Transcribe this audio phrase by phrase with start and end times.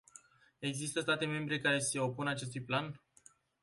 [0.59, 3.01] Există state membre care se opun acestui plan?